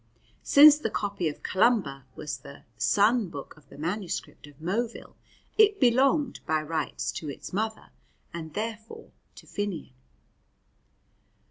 [0.41, 5.13] Since the copy of Columba was the "son book" of the manuscript of Moville,
[5.59, 7.91] it belonged by rights to its mother,
[8.33, 9.93] and therefore to Finnian.